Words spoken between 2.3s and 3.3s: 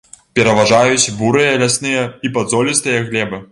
падзолістыя